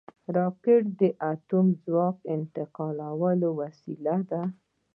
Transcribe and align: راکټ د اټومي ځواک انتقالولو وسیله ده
راکټ 0.37 0.83
د 0.99 1.01
اټومي 1.31 1.75
ځواک 1.83 2.17
انتقالولو 2.35 3.47
وسیله 3.61 4.15
ده 4.29 4.41